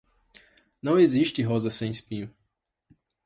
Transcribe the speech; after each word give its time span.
Não 0.81 0.97
existe 0.97 1.43
rosa 1.43 1.69
sem 1.69 1.91
espinho. 1.91 2.33